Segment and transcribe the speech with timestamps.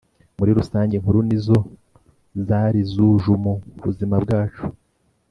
[0.37, 1.57] Muri rusange inkuru nizo
[2.47, 4.63] zari zujumu buzima bwacu